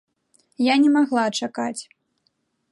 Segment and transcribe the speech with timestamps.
[0.67, 1.81] Я не магла чакаць.